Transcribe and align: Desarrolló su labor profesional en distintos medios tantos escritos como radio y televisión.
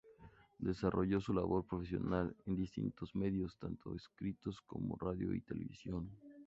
Desarrolló 0.57 1.21
su 1.21 1.31
labor 1.31 1.67
profesional 1.67 2.35
en 2.47 2.55
distintos 2.55 3.13
medios 3.15 3.55
tantos 3.59 4.01
escritos 4.01 4.59
como 4.61 4.95
radio 4.95 5.31
y 5.31 5.41
televisión. 5.41 6.09